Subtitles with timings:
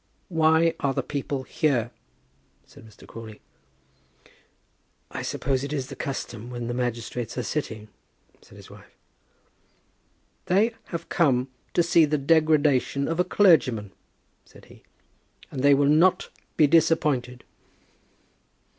[0.29, 1.91] "Why are the people here?"
[2.65, 3.05] said Mr.
[3.07, 3.39] Crawley.
[5.11, 7.87] "I suppose it is the custom when the magistrates are sitting,"
[8.41, 8.95] said his wife.
[10.47, 13.91] "They have come to see the degradation of a clergyman,"
[14.43, 14.81] said he;
[15.51, 17.43] "and they will not be disappointed."